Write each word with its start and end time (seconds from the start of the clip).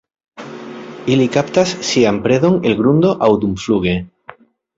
Ili 1.15 1.27
kaptas 1.35 1.73
sian 1.89 2.17
predon 2.25 2.57
el 2.71 2.77
grundo 2.81 3.13
aŭ 3.29 3.31
dumfluge. 3.45 3.95